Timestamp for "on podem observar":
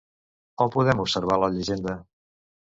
0.65-1.39